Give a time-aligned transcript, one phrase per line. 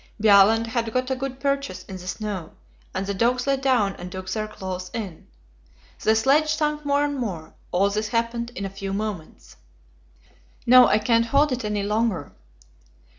[0.19, 2.53] Bjaaland had got a good purchase in the snow,
[2.91, 5.27] and the dogs lay down and dug their claws in.
[5.99, 9.57] The sledge sank more and more all this happened in a few moments.
[10.65, 12.31] "Now I can't hold it any longer."